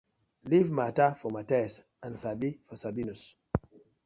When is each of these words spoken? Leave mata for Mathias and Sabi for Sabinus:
Leave 0.45 0.71
mata 0.71 1.13
for 1.15 1.29
Mathias 1.29 1.83
and 2.01 2.17
Sabi 2.17 2.59
for 2.65 2.75
Sabinus: 2.75 3.35